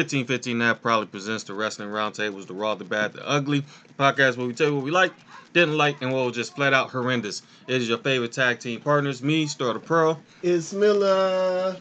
[0.00, 3.64] 1515 That probably presents the Wrestling Roundtables, the Raw, the Bad, the Ugly
[3.98, 5.12] podcast where we tell you what we like,
[5.52, 7.42] didn't like, and what was just flat out horrendous.
[7.68, 11.76] It is your favorite tag team partners, me, Star the Pro, It's Miller.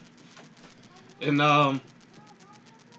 [1.22, 1.80] and um,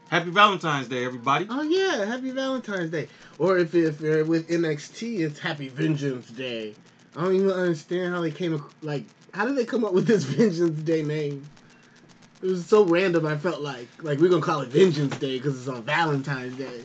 [0.09, 1.47] happy Valentine's Day, everybody.
[1.51, 3.09] Oh yeah, Happy Valentine's Day.
[3.39, 6.75] Or if if you're with NXT, it's Happy Vengeance Day.
[7.17, 9.05] I don't even understand how they came like.
[9.35, 11.47] How did they come up with this Vengeance Day name?
[12.43, 13.27] It was so random.
[13.27, 16.83] I felt like like we're gonna call it Vengeance Day because it's on Valentine's Day.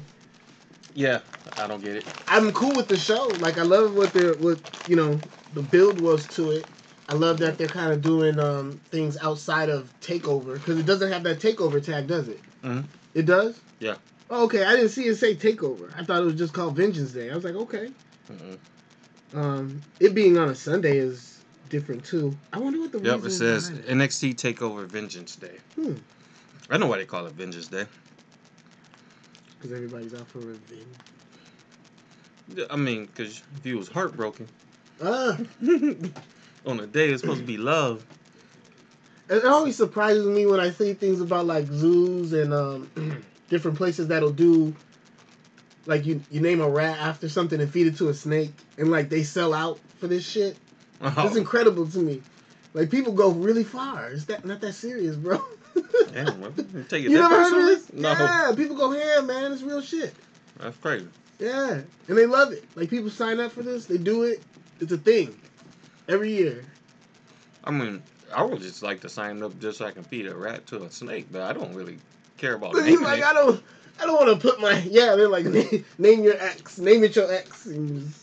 [0.93, 1.19] Yeah,
[1.57, 2.05] I don't get it.
[2.27, 3.27] I'm cool with the show.
[3.39, 5.19] Like I love what they're what you know
[5.53, 6.65] the build was to it.
[7.07, 11.11] I love that they're kind of doing um, things outside of Takeover because it doesn't
[11.11, 12.39] have that Takeover tag, does it?
[12.63, 12.83] Mhm.
[13.13, 13.59] It does.
[13.79, 13.95] Yeah.
[14.29, 15.87] Oh, okay, I didn't see it say Takeover.
[15.97, 17.29] I thought it was just called Vengeance Day.
[17.29, 17.91] I was like, okay.
[18.31, 18.57] Mm-mm.
[19.35, 21.34] Um, it being on a Sunday is
[21.69, 22.35] different too.
[22.53, 23.88] I wonder what the Yep, reason it is says it.
[23.88, 25.58] NXT Takeover Vengeance Day.
[25.75, 25.94] Hmm.
[26.69, 27.85] I know why they call it Vengeance Day.
[29.57, 30.88] because everybody's out for revenge.
[32.69, 34.47] I mean, because if you was heartbroken
[35.03, 35.38] Ah,
[36.66, 38.03] on a day it's supposed to be love.
[39.29, 44.07] it always surprises me when I see things about like zoos and um, different places
[44.07, 44.73] that'll do
[45.88, 48.89] like you you name a rat after something and feed it to a snake and
[48.91, 50.55] like they sell out for this shit.
[51.01, 51.07] Oh.
[51.25, 52.21] It's Oh, incredible to me.
[52.73, 54.09] Like people go really far.
[54.09, 55.41] It's that not that serious, bro.
[56.13, 56.41] damn,
[56.88, 57.93] take it you never heard of this?
[57.93, 59.51] No, Yeah, people go ham, man.
[59.51, 60.13] It's real shit.
[60.59, 61.07] that's crazy.
[61.39, 62.63] Yeah, and they love it.
[62.75, 64.41] Like people sign up for this, they do it.
[64.79, 65.38] It's a thing
[66.07, 66.63] every year.
[67.63, 68.01] I mean,
[68.33, 70.83] I would just like to sign up just so I can feed a rat to
[70.83, 71.97] a snake, but I don't really
[72.38, 73.23] care about But he's like.
[73.23, 73.62] I don't,
[74.01, 75.16] I don't want to put my yeah.
[75.16, 75.45] They're like,
[75.97, 77.66] name, your ex, name it your ex.
[77.66, 78.13] And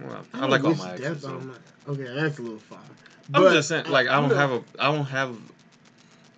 [0.00, 1.22] Well, I, like all my exes.
[1.22, 1.28] So.
[1.28, 1.54] on my-
[1.88, 2.80] Okay, that's a little far.
[3.32, 5.36] I'm But just saying, like, I don't know, have a, I don't have,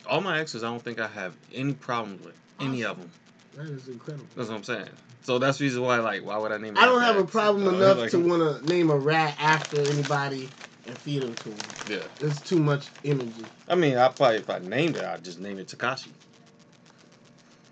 [0.06, 0.62] all my exes.
[0.62, 3.10] I don't think I have any problems with any of them.
[3.56, 4.26] That is incredible.
[4.36, 4.88] That's what I'm saying.
[5.22, 6.76] So that's the reason why, like, why would I name?
[6.76, 9.80] it I don't have a problem enough like, to want to name a rat after
[9.80, 10.50] anybody
[10.86, 11.58] and feed them to them.
[11.88, 13.44] Yeah, It's too much energy.
[13.68, 16.08] I mean, I probably if I named it, I'd just name it Tekashi.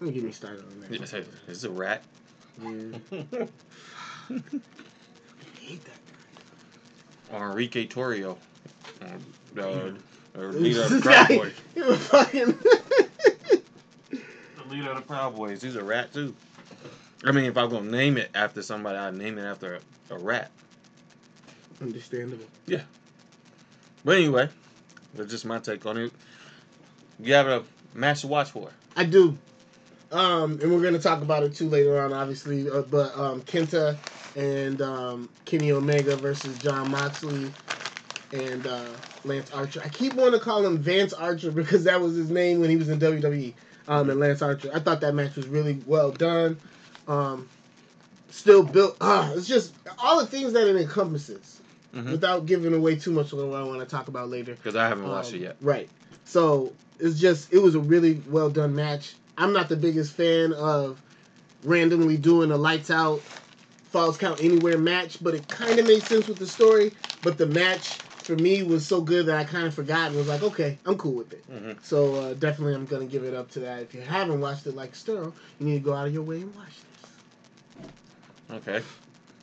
[0.00, 1.12] Don't get me started on that.
[1.12, 2.03] Yeah, It's a rat.
[2.62, 3.47] Yeah.
[5.66, 7.34] Hate that.
[7.34, 8.37] or Enrique Tarrio.
[9.03, 9.91] Uh,
[10.38, 11.53] or leader of the Proud Boys.
[11.75, 12.59] Was fucking.
[14.10, 15.60] The leader of the Proud Boys.
[15.62, 16.34] He's a rat too.
[17.25, 20.19] I mean, if I'm gonna name it after somebody, I'd name it after a, a
[20.19, 20.53] rat.
[21.81, 22.44] Understandable.
[22.66, 22.83] Yeah.
[24.04, 24.48] But anyway,
[25.15, 26.12] that's just my take on it.
[27.19, 28.71] You have a match to watch for.
[28.97, 29.37] I do.
[30.12, 32.71] Um, and we're gonna talk about it too later on, obviously.
[32.71, 33.97] Uh, but um, Kenta
[34.36, 37.50] and um, Kenny Omega versus Jon Moxley
[38.32, 38.84] and uh,
[39.24, 39.80] Lance Archer.
[39.84, 42.76] I keep wanting to call him Vance Archer because that was his name when he
[42.76, 43.54] was in WWE.
[43.88, 44.70] Um, and Lance Archer.
[44.74, 46.58] I thought that match was really well done.
[47.08, 47.48] Um,
[48.30, 48.97] still built.
[49.00, 51.60] Uh, it's just all the things that it encompasses.
[51.94, 52.10] Mhm.
[52.10, 54.54] Without giving away too much of what I want to talk about later.
[54.54, 55.56] Because I haven't watched Um, it yet.
[55.62, 55.88] Right.
[56.26, 59.14] So it's just it was a really well done match.
[59.38, 61.00] I'm not the biggest fan of
[61.64, 63.22] randomly doing a lights out
[63.96, 66.92] falls count anywhere match, but it kind of made sense with the story.
[67.22, 70.28] But the match for me was so good that I kind of forgot and was
[70.28, 71.42] like, okay, I'm cool with it.
[71.50, 73.80] hmm So uh, definitely, I'm gonna give it up to that.
[73.80, 76.42] If you haven't watched it like Sterl, you need to go out of your way
[76.42, 76.74] and watch
[77.78, 77.90] this.
[78.58, 78.84] Okay.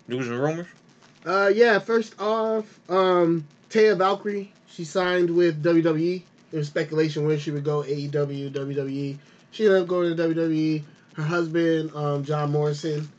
[0.07, 0.67] News and rumors.
[1.25, 1.79] Uh, yeah.
[1.79, 6.21] First off, um, Taya Valkyrie, she signed with WWE.
[6.51, 9.17] There was speculation where she would go AEW, WWE.
[9.49, 10.83] She ended up going to WWE.
[11.15, 13.09] Her husband, um, John Morrison,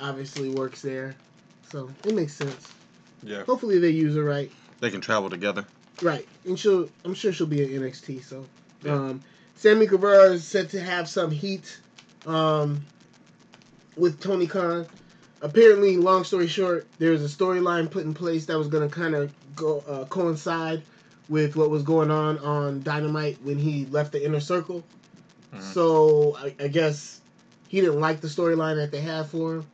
[0.00, 1.14] obviously works there,
[1.70, 2.72] so it makes sense.
[3.22, 3.44] Yeah.
[3.44, 4.50] Hopefully, they use her right.
[4.80, 5.64] They can travel together.
[6.02, 6.88] Right, and she'll.
[7.04, 8.22] I'm sure she'll be in NXT.
[8.24, 8.44] So,
[8.82, 8.92] Yeah.
[8.94, 9.22] um,
[9.56, 11.80] Sammy Guevara is said to have some heat,
[12.26, 12.82] um,
[13.96, 14.86] with Tony Khan.
[15.42, 18.94] Apparently, long story short, there was a storyline put in place that was going to
[18.94, 20.82] kind of go uh, coincide
[21.28, 24.84] with what was going on on Dynamite when he left the inner circle.
[25.54, 25.62] Mhm.
[25.74, 27.20] So I, I guess
[27.68, 29.66] he didn't like the storyline that they had for him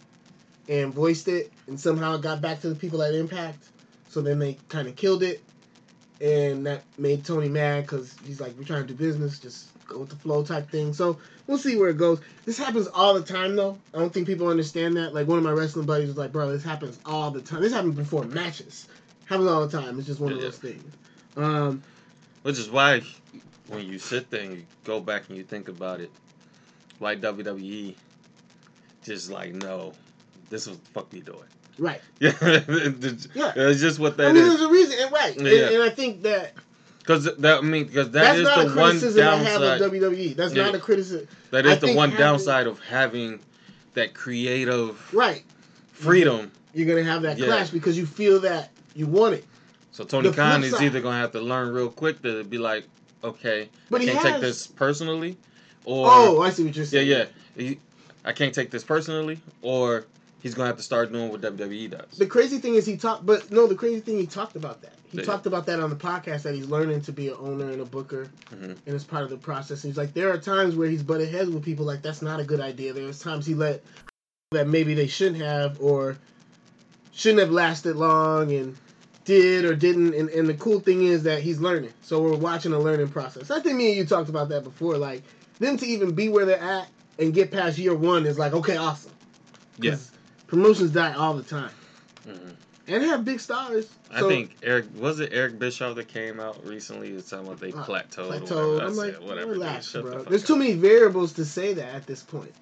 [0.68, 3.68] and voiced it, and somehow it got back to the people at Impact.
[4.08, 5.42] So then they kind of killed it,
[6.20, 9.98] and that made Tony mad because he's like, "We're trying to do business, just go
[9.98, 12.20] with the flow type thing." So we'll see where it goes.
[12.44, 13.78] This happens all the time, though.
[13.94, 15.14] I don't think people understand that.
[15.14, 17.62] Like one of my wrestling buddies was like, "Bro, this happens all the time.
[17.62, 18.86] This happens before matches.
[19.26, 19.98] Happens all the time.
[19.98, 20.44] It's just one of Yeah.
[20.44, 20.84] those things."
[21.36, 21.82] Um,
[22.42, 23.02] Which is why
[23.68, 26.10] when you sit there and you go back and you think about it,
[26.98, 27.94] why WWE,
[29.02, 29.92] just like no,
[30.52, 31.38] this is the fuck we doing.
[31.78, 32.00] right.
[32.20, 33.52] Yeah, it's Yeah.
[33.56, 34.48] it's just what that I mean, is.
[34.50, 35.70] there's a reason, and right, and, Yeah.
[35.70, 36.52] and I think that
[36.98, 39.60] Because that I mean, because that That's is not a the one criticism I have
[39.60, 39.80] downside.
[39.80, 40.36] of WWE.
[40.36, 40.66] That's Yeah.
[40.66, 41.26] not a criticism.
[41.50, 43.40] that I the one having- downside of having
[43.94, 45.42] that creative Right.
[45.92, 46.52] freedom.
[46.74, 47.46] You're gonna have that Yeah.
[47.46, 49.44] clash because you feel that you want it.
[49.92, 52.56] So Tony The Khan is side- either gonna have to learn real quick to be
[52.58, 52.84] like,
[53.24, 54.32] okay, But I can't has.
[54.32, 55.36] take this personally,
[55.84, 57.08] or oh, I see what you're yeah, saying.
[57.08, 57.24] yeah,
[57.56, 57.78] he,
[58.24, 60.04] I can't take this personally, or
[60.42, 62.18] he's gonna have to start doing what WWE does.
[62.18, 64.92] The crazy thing is he talked, but no, the crazy thing he talked about that.
[65.10, 65.24] He Yeah.
[65.24, 67.84] talked about that on the podcast that he's learning to be an owner and a
[67.84, 68.76] booker, Mhm.
[68.86, 69.84] and it's part of the process.
[69.84, 72.40] And He's like, there are times where he's butted heads with people like that's not
[72.40, 72.92] a good idea.
[72.92, 73.82] There's times he let
[74.52, 76.16] that maybe they shouldn't have or
[77.12, 78.76] shouldn't have lasted long and
[79.24, 80.14] did or didn't.
[80.14, 81.92] And, and the cool thing is that he's learning.
[82.02, 83.50] So we're watching a learning process.
[83.50, 84.96] I think me and you talked about that before.
[84.98, 85.22] Like
[85.58, 88.76] them to even be where they're at and get past year one is like okay,
[88.76, 89.12] awesome.
[89.78, 89.96] Yeah.
[90.52, 91.70] Promotions die all the time
[92.28, 92.52] Mhm.
[92.86, 93.86] and have big stars.
[94.10, 97.08] I think Eric was it Eric Bischoff that came out recently.
[97.08, 98.28] It's talking about they Uh, plateaued.
[98.46, 98.82] plateaued.
[98.82, 99.52] I'm like, whatever.
[99.52, 100.22] relax, shut the bro.
[100.24, 100.48] There's up.
[100.48, 102.52] too many variables to say that at this point.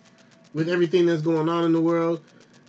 [0.54, 2.20] With everything that's going on in the world,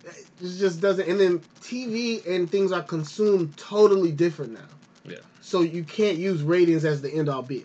[0.04, 0.12] it
[0.58, 1.08] just doesn't.
[1.08, 4.60] And then TV and things are consumed totally different now.
[5.04, 5.18] Yeah.
[5.40, 7.64] So you can't use ratings as the end all be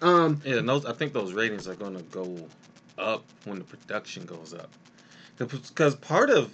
[0.00, 0.08] all.
[0.08, 2.48] Um, Yeah, and those I think those ratings are gonna go
[2.96, 4.70] up when the production goes up.
[5.36, 6.50] Because part of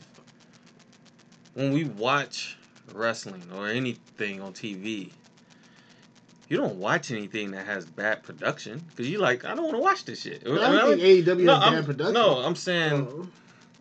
[1.55, 2.57] when we watch
[2.93, 5.11] wrestling or anything on TV,
[6.49, 9.83] you don't watch anything that has bad production because you like I don't want to
[9.83, 10.43] watch this shit.
[10.47, 12.15] I don't think AEW no, has bad I'm, production.
[12.15, 13.29] no, I'm saying Oh.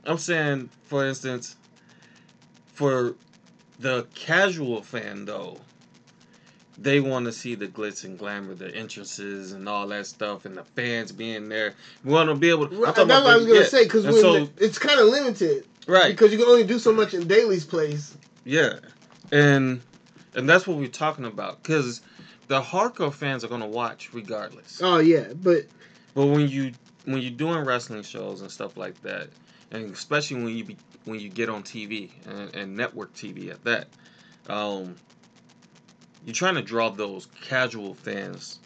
[0.06, 1.56] I'm saying for instance,
[2.74, 3.16] for
[3.80, 5.58] the casual fan though,
[6.78, 10.58] they want to see the glitz and glamour, the entrances and all that stuff, and
[10.58, 11.74] the fans being there.
[12.04, 12.68] We want to be able.
[12.68, 13.66] To, Right, that's what I was gonna yeah.
[13.66, 17.13] say because so it's kind of limited right, because you can only do so much
[17.13, 18.15] in Daily's place.
[18.45, 18.80] yeah,
[19.31, 19.81] and
[20.35, 22.01] and that's what we're talking about because
[22.47, 24.81] the hardcore fans are gonna watch regardless.
[24.83, 25.63] Oh yeah, but
[26.13, 26.74] But when you
[27.06, 29.30] when you're doing wrestling shows and stuff like that,
[29.71, 33.63] and especially when you be, when you get on TV and, and network TV at
[33.65, 33.88] that,
[34.47, 34.95] um,
[36.25, 38.59] you're trying to draw those casual fans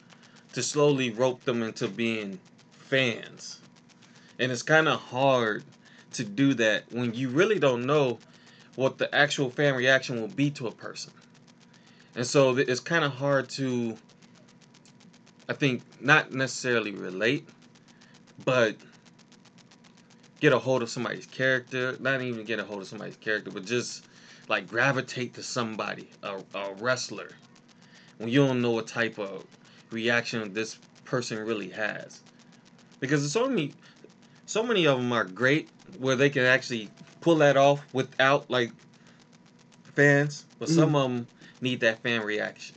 [0.53, 2.39] to slowly rope them into being
[2.71, 3.59] fans,
[4.39, 5.63] and it's kind of hard
[6.13, 8.19] to do that when you really don't know
[8.75, 11.13] what the actual fan reaction will be to a person,
[12.15, 13.97] and so it's kind of hard to
[15.49, 17.47] I think not necessarily relate,
[18.43, 18.75] but
[20.41, 21.95] get a hold of somebody's character.
[21.99, 24.05] Not even get a hold of somebody's character, but just
[24.49, 27.31] like gravitate to somebody, a, a wrestler,
[28.17, 29.45] when you don't know what type of
[29.89, 32.21] reaction this person really has.
[32.99, 33.73] Because it's many,
[34.47, 36.89] so many of them are great where they can actually
[37.21, 38.71] pull that off without like
[39.93, 41.27] fans, but some of them
[41.61, 42.75] need that fan reaction.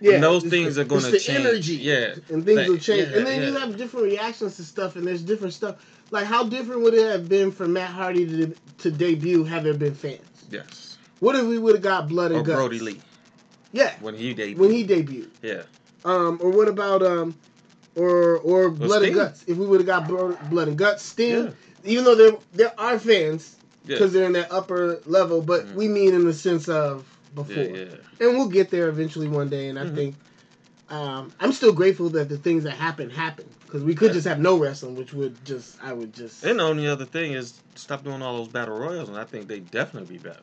[0.00, 1.40] yeah, and those things the- are going to change.
[1.46, 1.74] energy.
[1.76, 3.10] Yeah, and things Like, will change.
[3.10, 5.76] yeah, and then you have different reactions to stuff, and there's different stuff.
[6.10, 9.74] Like, how different would it have been for Matt Hardy to, to debut had there
[9.74, 10.20] been fans?
[10.50, 10.98] yes.
[11.20, 12.56] What if we would have got blood and Or guts?
[12.58, 13.00] Brodie Lee
[13.72, 14.56] Yeah, when he debuted.
[14.58, 15.30] when he debuted.
[15.42, 15.62] yeah.
[16.04, 17.34] Um, or what about um,
[17.96, 19.44] or or blood and guts?
[19.46, 21.44] If we would have got blood and guts, Sting.
[21.44, 21.50] Yeah.
[21.84, 23.96] Even though there there are fans Yeah.
[23.96, 25.74] because they're in that upper level, but Mhm.
[25.74, 27.54] we mean in the sense of before.
[27.64, 27.84] Yeah,
[28.20, 28.26] yeah.
[28.26, 29.68] and we'll get there eventually one day.
[29.68, 29.94] And I Mhm.
[29.94, 30.14] think
[30.90, 34.14] um, I'm still grateful that the things that happen happen because we could Yeah.
[34.14, 36.44] just have no wrestling, which would just I would just.
[36.44, 39.48] And the only other thing is stop doing all those battle royals, and I think
[39.48, 40.40] they definitely be better.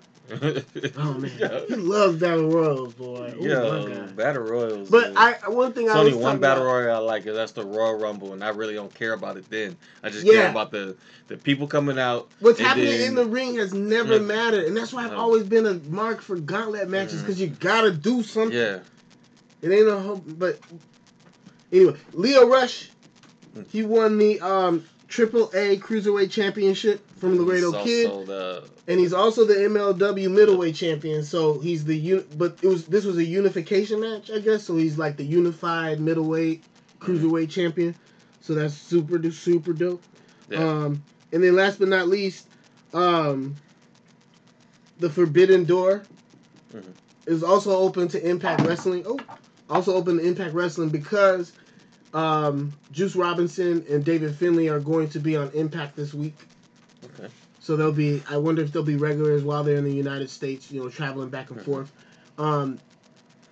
[0.97, 1.59] Oh man, yeah.
[1.67, 3.33] he loves battle royals, boy.
[3.39, 4.89] Oh, Yeah, battle royals.
[4.89, 7.35] But is- I one thing It's I only one battle about- royal I like, and
[7.35, 9.75] that's the Royal Rumble, and I really don't care about it then.
[10.03, 10.33] I just Yeah.
[10.33, 10.95] care about the
[11.27, 12.29] the people coming out.
[12.39, 14.19] What's happening then- in the ring has never Yeah.
[14.21, 17.91] mattered, and that's why I've always been a mark for gauntlet matches because you gotta
[17.91, 18.57] do something.
[18.57, 18.79] Yeah,
[19.61, 20.59] It ain't a whole, but
[21.71, 22.89] anyway, Lio Rush,
[23.57, 23.65] Mm.
[23.71, 28.25] he won the um Triple A Cruiserweight Championship from Laredo He's Kid.
[28.27, 31.23] the and he's also the MLW middleweight champion.
[31.23, 34.63] So he's the un- but it was this was a unification match, I guess.
[34.63, 36.63] So he's like the unified middleweight
[36.99, 37.95] cruiserweight champion.
[38.41, 40.01] So that's super super dope.
[40.49, 40.57] yeah.
[40.67, 42.47] Um, and then last but not least,
[42.93, 43.55] um,
[44.99, 46.01] the Forbidden Door
[46.73, 46.83] Mhm.
[47.27, 49.03] is also open to Impact Wrestling.
[49.05, 49.19] Oh,
[49.69, 51.53] also open to Impact Wrestling because
[52.15, 56.35] um, Juice Robinson and David Finlay are going to be on Impact this week.
[57.61, 58.21] So they'll be.
[58.29, 60.71] I wonder if they'll be regulars while they're in the United States.
[60.71, 61.63] You know, traveling back and Mhm.
[61.65, 61.91] forth.
[62.37, 62.79] Um,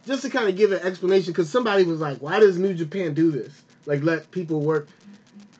[0.08, 3.14] just to kind of give an explanation, because somebody was like, "Why does New Japan
[3.14, 3.52] do this?
[3.86, 4.88] Like, let people work."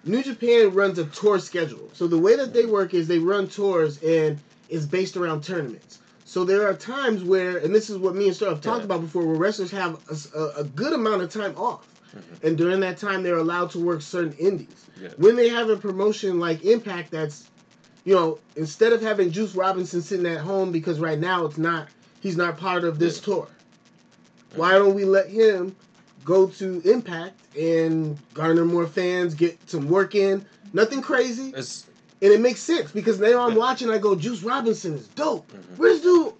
[0.04, 1.90] New Japan runs a tour schedule.
[1.94, 4.40] So the way that they work is they run tours and
[4.70, 6.00] it's based around tournaments.
[6.26, 8.86] So there are times where, and this is what me and Star have talked Yeah.
[8.86, 9.98] about before, where wrestlers have
[10.58, 12.48] a good amount of time off, Mhm.
[12.48, 14.68] and during that time they're allowed to work certain indies.
[15.02, 15.10] Yeah.
[15.18, 17.44] When they have a promotion like Impact, that's
[18.06, 21.88] you know instead of having Juice Robinson sitting at home because right now it's not
[22.22, 23.48] he's not part of this tour.
[24.56, 25.76] Why don't we let him
[26.26, 30.46] go to Impact and garner more fans, get some work in?
[30.74, 31.86] Nothing crazy, It's
[32.22, 33.90] and it makes sense because now I'm watching.
[33.90, 35.52] I go, Juice Robinson is dope.
[35.52, 35.78] Mhm.
[35.78, 36.34] Where's dude?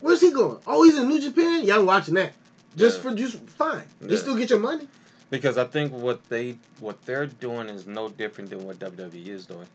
[0.00, 0.58] Where's he going?
[0.66, 1.64] Oh, he's in New Japan.
[1.64, 2.32] Yeah, I'm watching that.
[2.76, 3.02] Just Yeah.
[3.10, 3.82] for just fine.
[4.00, 4.08] Yeah.
[4.08, 4.86] Just still get your money.
[5.28, 9.44] because I think what they what they're doing is no different than what WWE is
[9.46, 9.66] doing.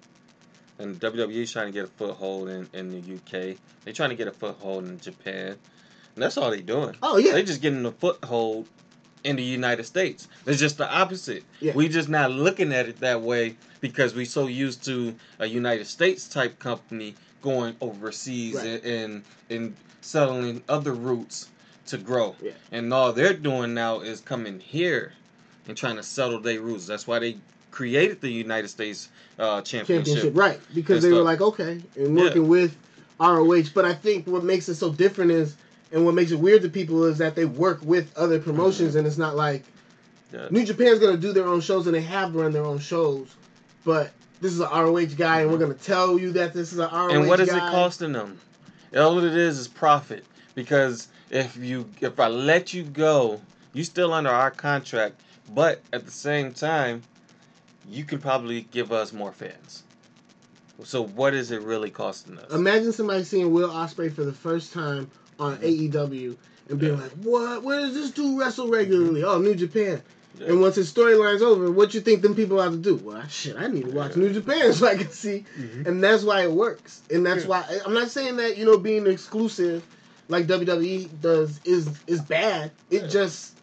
[0.81, 3.57] And WWE is trying to get a foothold in, in the UK.
[3.83, 5.55] They're trying to get a foothold in Japan.
[6.15, 6.95] And that's all they're doing.
[7.03, 7.33] Oh yeah.
[7.33, 8.67] They're just getting a foothold
[9.23, 10.27] in the United States.
[10.45, 11.43] It's just the opposite.
[11.59, 11.73] Yeah.
[11.73, 15.85] We just not looking at it that way because we're so used to a United
[15.85, 18.65] States type company going overseas Right.
[18.65, 21.49] and, and and settling other routes
[21.87, 22.35] to grow.
[22.41, 22.51] Yeah.
[22.71, 25.13] And all they're doing now is coming here
[25.67, 26.87] and trying to settle their roots.
[26.87, 27.37] That's why they
[27.71, 29.09] created the United States
[29.39, 30.05] uh, championship.
[30.05, 30.59] championship, right?
[30.75, 32.23] Because they were like, okay, and Yeah.
[32.25, 32.75] working with
[33.19, 33.63] ROH.
[33.73, 35.55] But I think what makes it so different is,
[35.91, 39.07] and what makes it weird to people is that they work with other promotions, and
[39.07, 39.63] it's not like
[40.33, 40.37] Mm-hmm.
[40.37, 40.47] Yeah.
[40.49, 43.27] New Japan's gonna do their own shows, and they have run their own shows,
[43.83, 46.89] but this is an ROH guy, and we're gonna tell you that this is an
[46.89, 47.15] ROH Mm-hmm.
[47.17, 47.57] And what is guy.
[47.67, 48.39] it costing them?
[48.95, 50.23] All it is is profit.
[50.55, 53.41] Because if you if I let you go,
[53.73, 55.19] you're still under our contract,
[55.53, 57.01] but at the same time,
[57.89, 59.83] you can probably give us more fans.
[60.83, 62.51] So what is it really costing us?
[62.51, 65.09] Imagine somebody seeing Will Ospreay for the first time
[65.39, 66.35] on AEW
[66.69, 67.01] and being Yeah.
[67.03, 67.63] like, "What?
[67.63, 69.23] Where does this dude wrestle regularly?
[69.23, 70.01] Oh, New Japan."
[70.39, 70.47] Yeah.
[70.47, 72.95] And once his storyline's over, what you think them people have to do?
[72.95, 74.23] Well, shit, I need to watch Yeah.
[74.23, 75.45] New Japan so I can see.
[75.59, 75.85] Mhm.
[75.87, 77.01] And that's why it works.
[77.11, 79.83] And that's why I'm not saying that you know being exclusive
[80.29, 82.71] like WWE does is is bad.
[82.89, 83.55] It just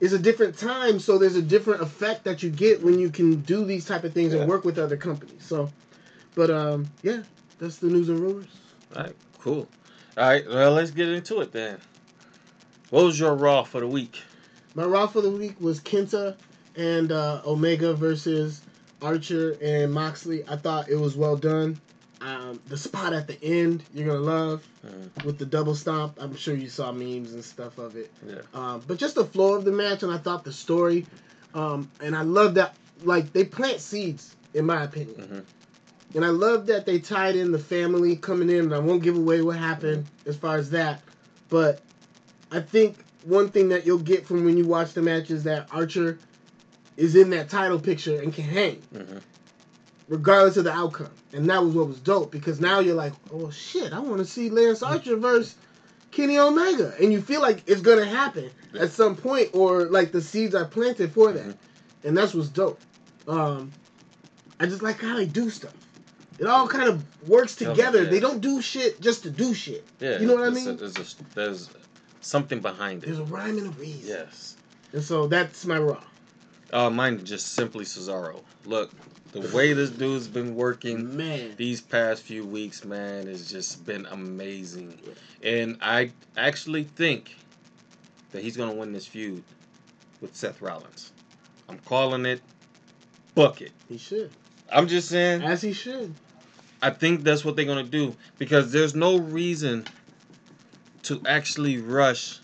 [0.00, 3.36] is a different time, so there's a different effect that you get when you can
[3.42, 4.40] do these type of things Yeah.
[4.40, 5.44] and work with other companies.
[5.44, 5.70] So,
[6.34, 7.22] but um, yeah,
[7.58, 8.48] that's the news and rumors.
[8.96, 9.68] All right, cool.
[10.16, 11.78] All right, well, let's get into it then.
[12.90, 14.22] What was your Raw for the week?
[14.74, 16.36] My Raw for the week was Kenta
[16.76, 18.62] and uh, Omega versus
[19.00, 20.44] Archer and Moxley.
[20.48, 21.80] I thought it was well done.
[22.24, 26.14] Um, the spot at the end you're gonna love Mm, with the double stomp.
[26.20, 28.10] I'm sure you saw memes and stuff of it.
[28.26, 28.40] yeah.
[28.52, 31.06] Um, but just the flow of the match, and I thought the story,
[31.54, 32.74] um, and I love that.
[33.02, 35.38] Like they plant seeds, in my opinion, hmm
[36.14, 38.66] and I love that they tied in the family coming in.
[38.66, 41.00] And I won't give away what happened as far as that,
[41.50, 41.80] but
[42.52, 45.66] I think one thing that you'll get from when you watch the match is that
[45.72, 46.18] Archer
[46.98, 49.18] is in that title picture and can hang hmm
[50.08, 51.10] regardless of the outcome.
[51.32, 54.24] And that was what was dope because now you're like, oh shit, I want to
[54.24, 55.56] see Lance Archer versus
[56.10, 60.20] Kenny Omega, and you feel like it's gonna happen at some point, or like the
[60.20, 61.56] seeds are planted for that, Mhm.
[62.04, 62.80] and that's what's dope.
[63.26, 63.72] Um,
[64.60, 65.74] I just like how they do stuff.
[66.38, 68.04] It all kind of works together.
[68.04, 68.10] yeah.
[68.10, 69.84] They don't do shit just to do shit.
[69.98, 70.18] Yeah.
[70.20, 70.76] You know what I there's a- mean?
[70.76, 71.68] there's, a, there's
[72.20, 73.06] something behind it.
[73.06, 74.06] There's a rhyme and a reason.
[74.06, 74.56] Yes.
[74.92, 76.02] And so that's my raw.
[76.72, 78.40] Uh, mine just simply Cesaro.
[78.66, 78.92] Look,
[79.34, 84.06] the way this dude's been working Man, these past few weeks, man, has just been
[84.06, 84.98] amazing.
[85.42, 87.36] And I actually think
[88.30, 89.42] that he's gonna win this feud
[90.20, 91.12] with Seth Rollins.
[91.68, 92.40] I'm calling it.
[93.34, 93.72] Book it.
[93.88, 94.30] he should,
[94.70, 95.42] I'm just saying.
[95.42, 96.14] as he should.
[96.80, 99.84] I think that's what they're gonna do because there's no reason
[101.04, 102.38] to actually rush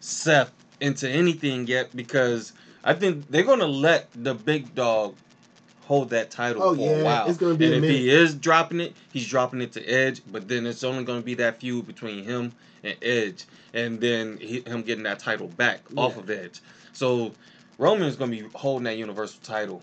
[0.00, 5.14] Seth into anything yet because I think they're gonna let the big dog
[5.84, 7.28] hold that title Oh, for yeah, a while.
[7.28, 7.96] it's gonna be and if minute.
[7.96, 11.34] he is dropping it, he's dropping it to Edge, but then it's only gonna be
[11.34, 16.16] that feud between him and Edge, and then he, him getting that title back off
[16.16, 16.60] of Edge.
[16.92, 17.32] So
[17.78, 19.82] Roman's gonna be holding that Universal title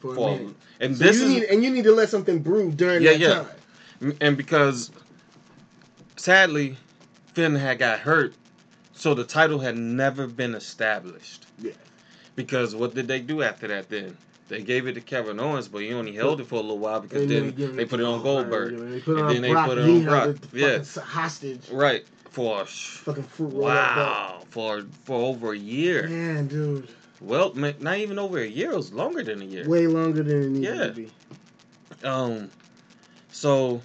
[0.00, 0.54] For a minute.
[0.80, 3.12] and So this you is need, and you need to let something brew during Yeah,
[3.12, 3.44] that yeah.
[4.00, 4.16] time.
[4.20, 4.90] and because
[6.16, 6.76] sadly
[7.34, 8.34] Finn had got hurt,
[8.94, 11.46] so the title had never been established.
[11.58, 11.72] Yeah.
[12.34, 14.16] Because what did they do after that then?
[14.48, 17.00] They gave it to Kevin Owens, but he only held it for a little while
[17.00, 18.74] because then they put it on Goldberg.
[18.74, 20.36] and They put it And on then they put it on Brock.
[20.52, 20.82] Yeah.
[21.02, 21.68] hostage.
[21.70, 22.04] Right.
[22.30, 26.06] For Fucking fruit wow, for for over a year.
[26.06, 26.86] Man, dude,
[27.20, 28.72] Well, not even over a year.
[28.72, 29.66] It was longer than a year.
[29.66, 30.86] way longer than it needed Yeah.
[30.88, 31.10] to be.
[32.04, 32.50] Um,
[33.32, 33.80] so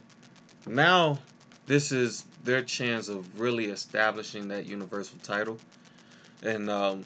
[0.68, 1.20] now
[1.66, 5.58] this is their chance of really establishing that universal title,
[6.44, 7.06] and um,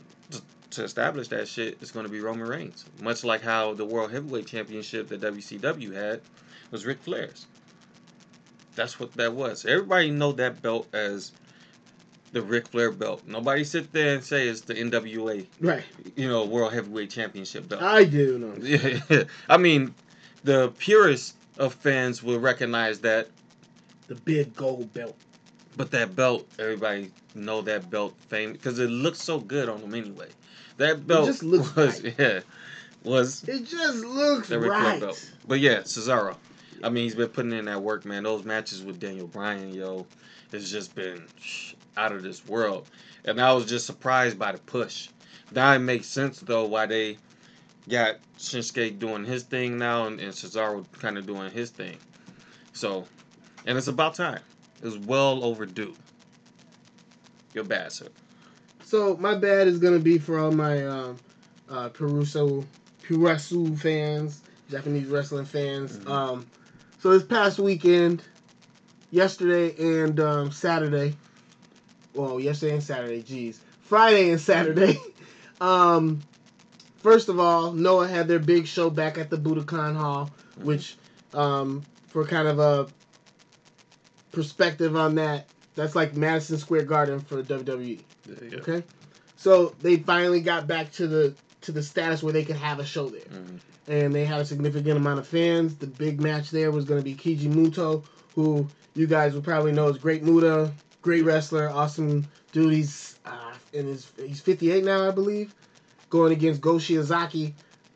[0.76, 2.86] to, establish that shit, it's going to be Roman Reigns.
[3.02, 6.22] Much like how the World Heavyweight Championship that WCW had
[6.72, 7.46] was Ric Flair's.
[8.76, 9.66] That's what that was.
[9.66, 11.32] Everybody know that belt as
[12.34, 13.24] the Ric Flair belt.
[13.26, 15.84] Nobody sit there and say it's the NWA, Right.
[16.18, 17.82] you know, World Heavyweight Championship belt.
[17.82, 18.54] I do know.
[19.10, 19.94] Yeah, I mean,
[20.44, 23.30] the purest of fans will recognize that,
[24.08, 25.16] The big gold belt.
[25.76, 29.94] But that belt, everybody know that belt fame because it looks so good on them
[29.94, 30.30] anyway.
[30.78, 32.16] That belt just looks was right.
[32.20, 32.40] yeah
[33.06, 35.00] was It just looks the right.
[35.00, 35.32] belt.
[35.48, 36.36] But yeah, Cesaro.
[36.84, 38.24] I mean, he's been putting in that work, man.
[38.24, 40.06] Those matches with Daniel Bryan, yo,
[40.52, 41.24] it's just been
[41.96, 42.88] out of this world.
[43.24, 45.10] And I was just surprised by the push.
[45.52, 47.18] Now it makes sense though why they
[47.88, 51.98] got Shinsuke doing his thing now and, and Cesaro kind of doing his thing.
[52.74, 53.06] So,
[53.66, 54.42] and it's about time.
[54.82, 55.94] Was well overdue.
[57.54, 58.08] You're bad, sir.
[58.84, 61.16] So my bad is gonna be for all my um,
[61.70, 62.66] uh, Peruso,
[63.04, 65.98] Puresu fans, Japanese wrestling fans.
[65.98, 66.10] Mhm.
[66.10, 66.46] Um,
[67.00, 68.22] so this past weekend,
[69.12, 71.16] yesterday and um, Saturday,
[72.14, 75.00] well, yesterday and Saturday, geez, Friday and Saturday.
[75.62, 76.22] um,
[77.02, 80.64] first of all, Noah had their big show back at the Budokan Hall, Mhm.
[80.64, 80.96] which,
[81.34, 82.88] um, for kind of a
[84.36, 88.00] perspective on that, that's like Madison Square Garden for WWE.
[88.54, 88.84] Okay,
[89.38, 92.86] so they finally got back to the to the status where they could have a
[92.86, 93.60] show there, Mhm.
[93.88, 95.76] and they had a significant amount of fans.
[95.76, 98.04] The big match there was going to be Keiji Muto,
[98.36, 102.74] who you guys would probably know is Great Muta, great wrestler, awesome dude.
[102.74, 105.54] He's uh, in his he's 58 now, I believe,
[106.10, 107.54] going against Go Shiozaki.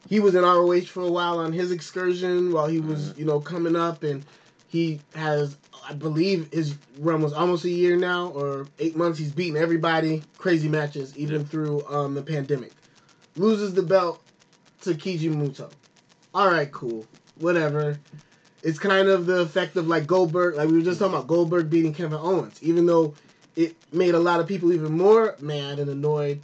[0.07, 3.17] He was in ROH for a while on his excursion while he was, Mhm.
[3.19, 4.25] you know, coming up, and
[4.69, 9.17] he has, I believe, his run was almost a year now or eight months.
[9.17, 12.71] He's beaten everybody, crazy matches, even through um, the pandemic.
[13.35, 14.21] Loses the belt
[14.81, 15.71] to Keiji.
[16.33, 17.07] All right, cool,
[17.39, 17.97] whatever.
[18.61, 21.69] It's kind of the effect of like Goldberg, like we were just talking about Goldberg
[21.69, 23.15] beating Kevin Owens, even though
[23.55, 26.41] it made a lot of people even more mad and annoyed.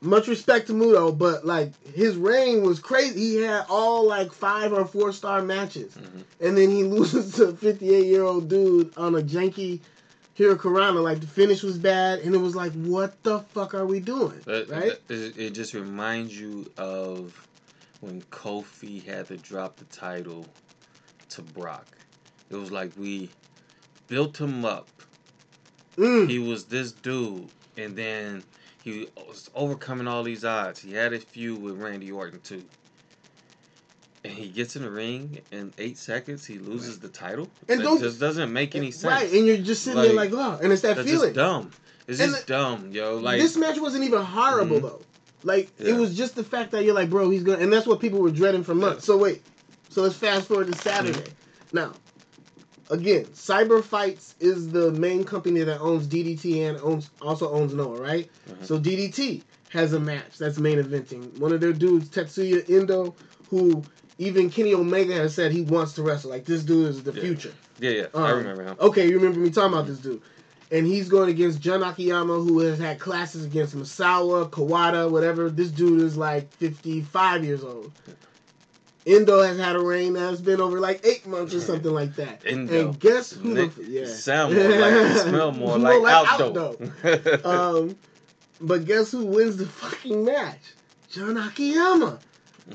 [0.00, 3.18] Much respect to Muto, but like his reign was crazy.
[3.20, 6.22] He had all like five or four star matches, Mhm.
[6.40, 9.80] and then he loses to a 58 year old dude on a janky
[10.38, 11.02] Hurricanrana.
[11.02, 14.40] Like the finish was bad, and it was like, what the fuck are we doing?
[14.44, 14.92] That- right?
[15.08, 17.34] it just reminds you of
[18.00, 20.46] when Kofi had to drop the title
[21.30, 21.86] to Brock.
[22.50, 23.30] It was like we
[24.06, 24.88] built him up.
[25.96, 26.30] Mm.
[26.30, 28.44] He was this dude, and then
[28.82, 30.80] he was overcoming all these odds.
[30.80, 32.62] He had a feud with Randy Orton too.
[34.24, 36.44] And he gets in the ring in eight seconds.
[36.44, 37.48] He loses the title.
[37.68, 39.04] And that don't- just doesn't make any sense.
[39.12, 41.20] Right, and you're just sitting there like, oh, and it's that feeling.
[41.20, 41.70] just dumb.
[42.08, 43.18] It's And just dumb, yo.
[43.18, 44.82] Like this match wasn't even horrible Mhm.
[44.82, 45.00] though.
[45.44, 48.00] Like it was just the fact that you're like, bro, he's gonna, and that's what
[48.00, 49.04] people were dreading for months.
[49.04, 49.42] So wait,
[49.88, 51.18] so let's fast forward to Saturday.
[51.20, 51.76] Mm-hmm.
[51.76, 51.92] Now,
[52.90, 58.00] again, Cyber Fights is the main company that owns DDT and owns also owns Noah,
[58.00, 58.30] right?
[58.50, 58.66] Mhm.
[58.66, 61.38] So DDT has a match that's main eventing.
[61.38, 63.14] One of their dudes, Tetsuya Endo,
[63.50, 63.82] who
[64.18, 66.30] even Kenny Omega has said he wants to wrestle.
[66.30, 67.20] Like this dude is the Yeah.
[67.22, 67.52] future.
[67.80, 68.06] yeah, yeah.
[68.14, 68.76] I Um, remember him.
[68.80, 70.20] Okay, you remember me talking about this dude.
[70.70, 75.48] And he's going against Jun Akiyama, who has had classes against Misawa, Kawada, whatever.
[75.48, 77.90] This dude is like 55 years old.
[79.08, 82.42] Endo has had a reign that's been over like eight months or something like that.
[82.44, 82.90] Endo.
[82.90, 84.06] And guess who Nick, the yeah.
[84.06, 86.76] Sound more like, smell more, More like, like Aldo.
[87.44, 87.96] um,
[88.60, 90.60] but guess who wins the fucking match?
[91.10, 92.18] Jun Akiyama.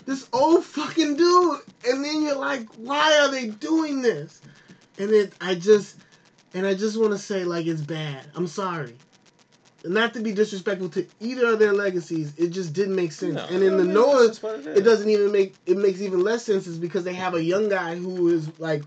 [0.06, 1.60] This old fucking dude.
[1.88, 4.42] And then you're like, why are they doing this?
[4.98, 5.98] And it, I just,
[6.56, 8.26] and I just want to say, like, it's bad.
[8.36, 8.96] I'm sorry.
[9.86, 13.36] Not to be disrespectful to either of their legacies, it just didn't make sense.
[13.36, 14.42] No, and in the mean, Noah, that's
[14.78, 17.68] it doesn't even make it makes even less sense is because they have a young
[17.68, 18.84] guy who is like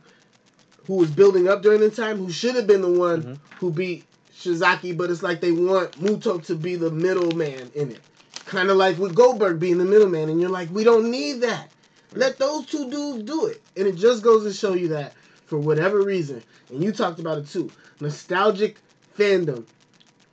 [0.87, 3.39] who was building up during the time who should have been the one Mhm.
[3.59, 4.05] who beat
[4.39, 8.01] Shiozaki, but it's like they want Muto to be the middleman in it.
[8.47, 11.71] Kind of like with Goldberg being the middleman, and you're like, we don't need that.
[12.15, 13.61] Let those two dudes do it.
[13.77, 15.13] And it just goes to show you that
[15.47, 18.79] for whatever reason, and you talked about it too, nostalgic
[19.19, 19.65] fandom,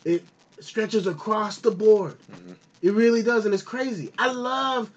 [0.06, 0.24] it
[0.64, 2.18] stretches across the board.
[2.32, 2.56] Mhm.
[2.82, 4.12] It really does, and it's crazy.
[4.18, 4.90] I love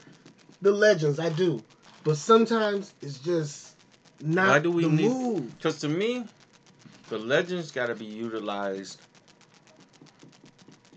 [0.62, 1.62] the legends, I do,
[2.04, 3.74] but sometimes it's just
[4.20, 5.56] not Why do we the need- move.
[5.58, 6.24] Because to me,
[7.08, 8.98] the legends got to be utilized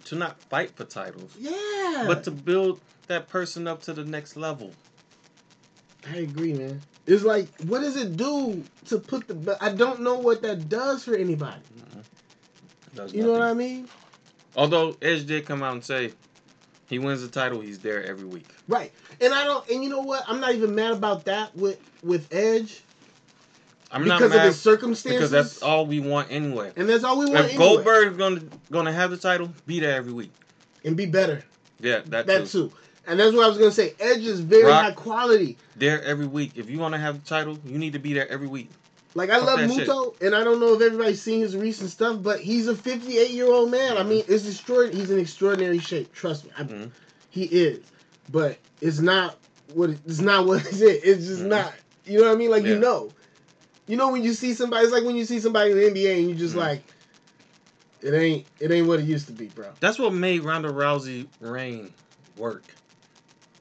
[0.06, 4.36] to not fight for titles, Yeah, but to build that person up to the next
[4.36, 4.72] level.
[6.10, 6.82] I agree, man.
[7.06, 9.58] It's like, what does it do to put the?
[9.62, 11.62] I don't know what that does for anybody.
[12.96, 13.88] Does You know what I mean?
[14.56, 16.12] Although Edge did come out and say
[16.88, 18.48] he wins the title, he's there every week.
[18.68, 18.92] Right.
[19.22, 19.68] And I don't.
[19.70, 20.24] And you know what?
[20.28, 22.82] I'm not even mad about that with with Edge.
[23.92, 25.18] I'm not mad because of his circumstances.
[25.18, 26.72] because that's all we want anyway.
[26.76, 27.46] and that's all we want.
[27.46, 27.58] If anyway.
[27.58, 30.32] Goldberg is gonna gonna have the title, be there every week.
[30.86, 31.44] and be better.
[31.80, 32.70] Yeah, that, That, too.
[32.70, 32.72] too.
[33.08, 33.96] And that's what I was gonna say.
[34.00, 35.58] Edge is very Rock- high quality.
[35.76, 36.52] There every week.
[36.56, 38.70] If you want to have the title, you need to be there every week.
[39.20, 39.86] Like I Fuck love that shit.
[39.90, 43.32] Muto, and I don't know if everybody's seen his recent stuff, but he's a 58
[43.32, 43.98] year old man.
[43.98, 44.08] I Mhm.
[44.08, 44.98] mean, it's extraordinary.
[44.98, 46.14] He's in extraordinary shape.
[46.14, 46.90] Trust me, I, Mhm.
[47.30, 47.84] he is.
[48.32, 49.38] But it's not
[49.74, 50.82] what it- it's not what it is.
[50.82, 51.48] It's just Mhm.
[51.48, 51.74] not.
[52.06, 52.50] You know what I mean?
[52.50, 52.70] Like Yeah.
[52.76, 53.12] you know,
[53.88, 54.86] you know when you see somebody.
[54.86, 56.60] It's like when you see somebody in the NBA and you just Mhm.
[56.60, 56.84] like,
[58.02, 59.68] it ain't it ain't what it used to be, bro.
[59.82, 61.94] That's what made Ronda Rousey reign
[62.38, 62.64] work.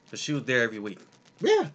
[0.09, 0.99] Cause she was there every week.
[1.41, 1.67] Yeah.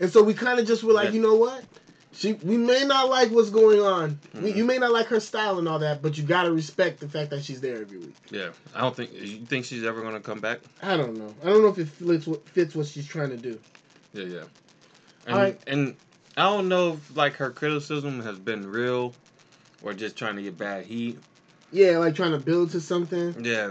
[0.00, 1.16] And so we kind of just were like, Yeah.
[1.16, 1.62] you know what?
[2.12, 4.18] She, we may not like what's going on.
[4.34, 4.56] We, Mhm.
[4.56, 7.30] you may not like her style and all that, but you gotta respect the fact
[7.30, 8.14] that she's there every week.
[8.30, 10.60] Yeah, I don't think you think she's ever gonna come back.
[10.82, 11.32] I don't know.
[11.42, 13.58] I don't know if it fits what fits what she's trying to do.
[14.12, 14.42] Yeah, yeah.
[15.26, 15.96] And and
[16.36, 19.14] I don't know if like her criticism has been real,
[19.82, 21.18] or just trying to get bad heat.
[21.72, 23.44] Yeah, like trying to build to something.
[23.44, 23.70] Yeah,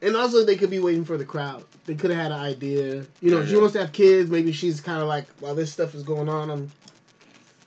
[0.00, 1.64] And also, they could be waiting for the crowd.
[1.84, 3.04] They could have had an idea.
[3.20, 3.60] You know, Yeah, if she yeah.
[3.60, 6.50] wants to have kids, maybe she's kind of like, while this stuff is going on,
[6.50, 6.72] I'm,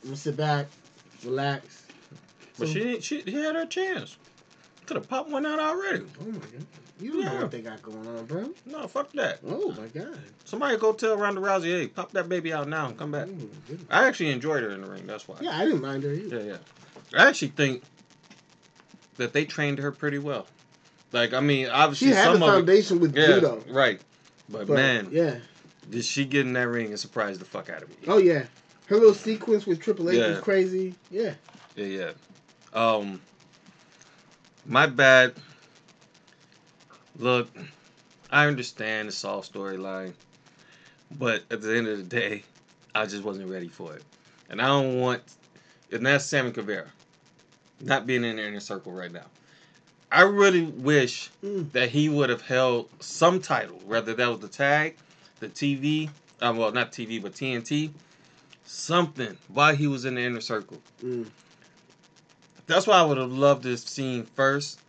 [0.03, 0.67] I'm gonna sit back,
[1.23, 1.83] relax.
[2.57, 4.17] but So- she she she had her chance.
[4.85, 6.05] Could have popped one out already.
[6.21, 6.65] Oh my god.
[6.99, 8.49] You don't know what they got going on, bro.
[8.65, 9.39] No, fuck that.
[9.47, 10.19] Oh my god.
[10.43, 13.27] Somebody go tell Ronda Rousey, hey, pop that baby out now and come back.
[13.29, 13.75] Oh.
[13.89, 15.05] I actually enjoyed her in the ring.
[15.07, 15.37] That's why.
[15.39, 16.39] Yeah, I didn't mind her either.
[16.41, 16.57] Yeah,
[17.13, 17.19] yeah.
[17.23, 17.83] I actually think
[19.17, 20.47] that they trained her pretty well.
[21.13, 23.63] Like, I mean, obviously She had some the of it, foundation with yeah, judo.
[23.69, 24.01] right.
[24.49, 25.35] But, But, man, yeah.
[25.89, 27.95] did she get in that ring and surprise the fuck out of me?
[28.07, 28.45] Oh yeah.
[28.89, 30.29] Her little sequence with Triple H Yeah.
[30.31, 30.95] was crazy.
[31.11, 31.35] Yeah.
[31.75, 32.11] Yeah, yeah.
[32.73, 33.21] Um,
[34.65, 35.35] my bad.
[37.19, 37.49] Look,
[38.31, 40.13] I understand the Saul storyline,
[41.11, 42.43] but at the end of the day,
[42.95, 44.03] I just wasn't ready for it,
[44.49, 45.21] and I don't want.
[45.91, 46.87] And that's Sammy Guevara,
[47.81, 49.25] not being in the inner circle right now.
[50.11, 51.71] I really wish Mm.
[51.73, 54.95] that he would have held some title, whether that was the tag,
[55.41, 56.09] the TV,
[56.41, 57.91] uh, well, not TV, but TNT,
[58.69, 60.79] something while he was in the inner circle.
[61.03, 61.25] Mm.
[62.67, 64.79] That's why I would have loved this scene first,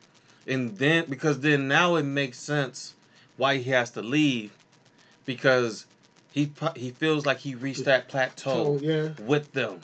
[0.46, 2.94] and then because then now it makes sense
[3.38, 4.52] why he has to leave,
[5.24, 5.86] because
[6.30, 9.08] he he feels like he reached that plateau So yeah.
[9.24, 9.80] with them,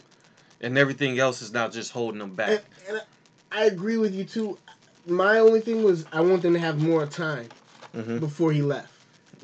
[0.60, 2.64] and everything else is now just holding him And, back.
[2.88, 3.02] and
[3.50, 4.58] I agree with you too.
[5.06, 7.48] My only thing was I want them to have more time
[7.94, 8.92] hmm before he left.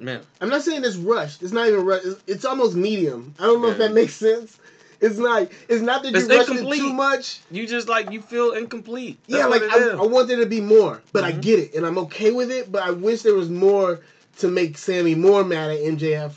[0.03, 1.43] Man, I'm not saying it's rushed.
[1.43, 2.05] It's not even rushed.
[2.07, 3.35] It's, it's almost medium.
[3.38, 4.59] I don't know if that makes sense.
[5.01, 5.49] It's not.
[5.69, 7.41] It's not that you rushed it too much.
[7.51, 9.19] you just like you feel incomplete.
[9.29, 9.91] That's yeah, like I.
[9.91, 11.41] I want there to be more, but I Mhm.
[11.43, 12.71] get it, and I'm okay with it.
[12.71, 14.01] But I wish there was more
[14.38, 16.33] to make Sammy more mad at MJF.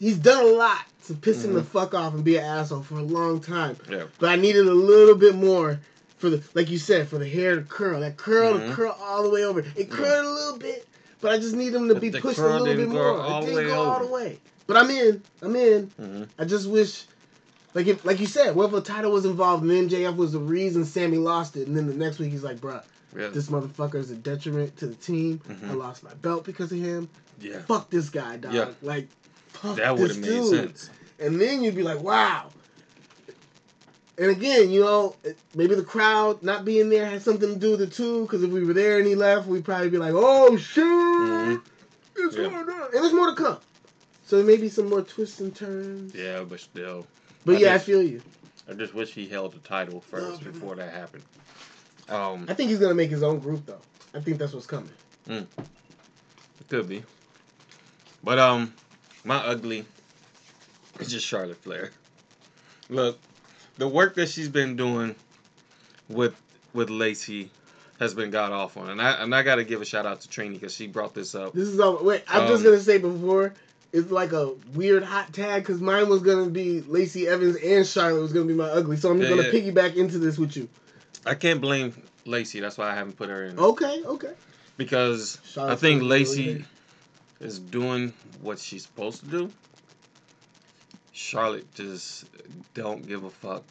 [0.00, 1.66] He's done a lot to piss him the Mhm.
[1.66, 3.76] fuck off and be an asshole for a long time.
[3.90, 4.04] Yeah.
[4.18, 5.78] But I needed a little bit more
[6.18, 8.00] for the, like you said, for the hair to curl.
[8.00, 8.68] That curl Mhm.
[8.68, 9.64] to curl all the way over.
[9.76, 10.86] It curled a little bit,
[11.22, 13.18] but I just need him to But be the pushed a little bit more.
[13.18, 14.38] all it didn't way go all the way.
[14.66, 15.22] But I'm in.
[15.40, 15.86] I'm in.
[15.98, 17.04] hmm I just wish,
[17.74, 21.16] like if, like you said, a title was involved and MJF was the reason Sammy
[21.16, 22.82] lost it, and then the next week he's like, bruh,
[23.16, 23.28] Yeah.
[23.28, 25.40] this motherfucker is a detriment to the team.
[25.48, 25.70] Mhm.
[25.70, 27.08] I lost my belt because of him.
[27.40, 27.60] yeah.
[27.62, 28.52] Fuck this guy, dog.
[28.54, 28.68] Yeah.
[28.82, 29.08] Like,
[29.48, 30.48] fuck That would have made dude.
[30.50, 30.90] sense.
[31.18, 32.48] And then you'd be like, wow.
[34.18, 35.16] And again, you know,
[35.54, 38.22] maybe the crowd not being there had something to do with it too.
[38.22, 41.62] Because if we were there and he left, we'd probably be like, oh shit, Mhm.
[42.16, 42.42] it's Yeah.
[42.44, 42.68] going on.
[42.84, 43.58] And there's more to come.
[44.26, 46.14] So maybe some more twists and turns.
[46.14, 47.06] Yeah, but still,
[47.44, 48.22] But I yeah, just- I feel you.
[48.68, 50.52] I just wish he held the title first No.
[50.52, 51.24] before that happened.
[52.08, 53.80] Um, I think he's gonna make his own group though.
[54.14, 54.90] I think that's what's coming.
[55.28, 55.46] It
[56.68, 57.02] could be.
[58.22, 58.72] But um
[59.24, 59.84] my ugly
[61.00, 61.90] is just Charlotte Flair.
[62.88, 63.18] Look,
[63.78, 65.14] the work that she's been doing
[66.08, 66.34] with
[66.74, 67.50] with Lacey
[67.98, 68.86] has been god awful.
[68.86, 71.34] And I and I gotta give a shout out to Trini because she brought this
[71.34, 71.52] up.
[71.52, 72.02] This is all.
[72.02, 73.54] Wait, I'm just Um, gonna say before.
[73.92, 78.22] It's like a weird hot tag because mine was gonna be Lacey Evans and Charlotte
[78.22, 78.96] was gonna be my ugly.
[78.96, 79.50] So I'm Yeah, gonna yeah.
[79.50, 80.66] piggyback into this with you.
[81.26, 81.92] I can't blame
[82.24, 83.58] Lacey, that's why I haven't put her in.
[83.58, 84.32] Okay, okay.
[84.78, 86.64] Because I think Lacey
[87.40, 89.52] is doing what she's supposed to do.
[91.22, 92.26] Charlotte just
[92.74, 93.62] don't give a fuck.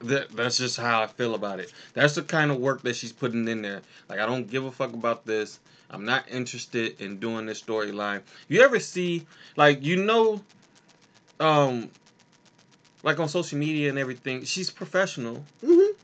[0.00, 1.72] That, that's just how I feel about it.
[1.94, 3.82] That's the kind of work that she's putting in there.
[4.08, 5.58] Like I don't give a fuck about this.
[5.90, 8.22] I'm not interested in doing this storyline.
[8.48, 9.26] You ever see
[9.56, 10.42] like you know
[11.40, 11.90] um
[13.02, 15.44] like on social media and everything, she's professional.
[15.64, 15.94] Mhm.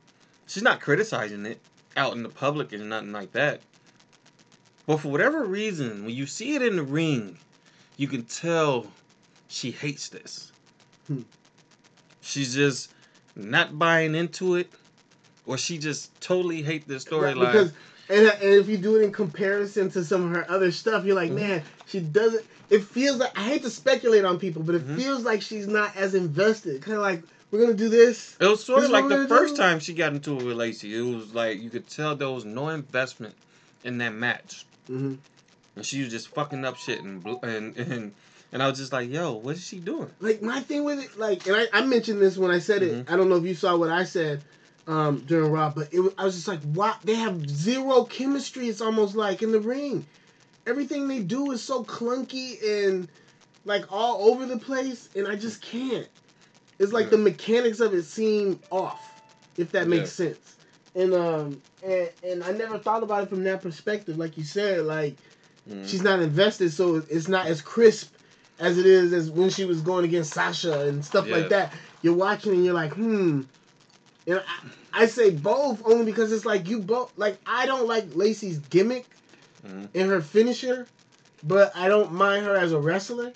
[0.46, 1.60] She's not criticizing it
[1.96, 3.60] out in the public and nothing like that.
[4.86, 7.38] But for whatever reason, when you see it in the ring,
[7.98, 8.86] you can tell
[9.48, 10.52] she hates this.
[12.20, 12.90] She's just
[13.36, 14.70] not buying into it,
[15.46, 17.72] or she just totally hate this storyline.
[18.10, 21.14] And, and if you do it in comparison to some of her other stuff, you're
[21.14, 21.34] like, Mhm.
[21.40, 22.44] man, she doesn't.
[22.70, 24.96] It feels like I hate to speculate on people, but it Mhm.
[24.96, 26.82] feels like she's not as invested.
[26.82, 28.34] Kind of like we're gonna do this.
[28.40, 29.62] It was sort of like the first do?
[29.62, 30.94] time she got into with Lacey.
[30.96, 33.34] It was like you could tell there was no investment
[33.84, 35.14] in that match, Mm-hmm.
[35.76, 38.14] and she was just fucking up shit and and and,
[38.52, 40.10] and I was just like, yo, what is she doing?
[40.20, 43.06] Like my thing with it, like, and I, I mentioned this when I said it.
[43.06, 43.12] Mhm.
[43.12, 44.42] I don't know if you saw what I said
[44.86, 48.68] um, during Raw, but it was, I was just like, wow, they have zero chemistry.
[48.68, 50.06] It's almost like in the ring,
[50.66, 53.08] everything they do is so clunky and
[53.64, 56.08] like all over the place, and I just can't.
[56.78, 57.10] It's like Yeah.
[57.10, 59.12] the mechanics of it seem off,
[59.58, 60.26] if that makes Yeah.
[60.28, 60.56] sense.
[60.94, 64.86] And um and and I never thought about it from that perspective, like you said,
[64.86, 65.16] like
[65.68, 65.86] Mhm.
[65.86, 68.14] she's not invested, so it's not as crisp
[68.58, 71.36] as it is as when she was going against Sasha and stuff Yeah.
[71.36, 71.72] like that.
[72.02, 73.42] You're watching and you're like, hmm.
[74.26, 74.42] And
[74.92, 78.58] I, I say both only because it's like you both like I don't like Lacey's
[78.58, 79.06] gimmick
[79.66, 79.88] Mhm.
[79.94, 80.86] and her finisher,
[81.42, 83.32] but I don't mind her as a wrestler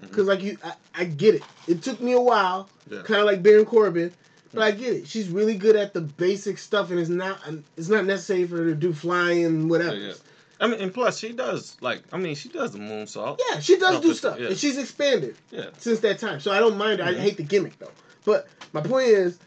[0.00, 1.42] because like you, I, I get it.
[1.66, 3.02] It took me a while, Yeah.
[3.02, 4.12] kind of like Baron Corbin.
[4.52, 5.08] But I get it.
[5.08, 7.38] She's really good at the basic stuff, and it's not
[7.76, 9.96] it's not necessary for her to do flying and whatever.
[9.96, 10.12] Yeah.
[10.60, 13.38] I mean, and plus she does like I mean she does the moonsault.
[13.50, 14.48] Yeah, she does No, do stuff, yeah.
[14.48, 15.66] and she's expanded Yeah.
[15.78, 16.40] since that time.
[16.40, 17.06] So I don't mind her.
[17.06, 17.18] I Mhm.
[17.18, 17.90] hate the gimmick though.
[18.24, 19.38] But my point is,